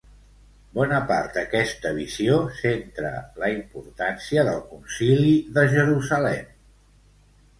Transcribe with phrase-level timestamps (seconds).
[0.77, 3.11] Bona part d'aquesta visió centra
[3.43, 6.49] la importància del concili de Jerusalem.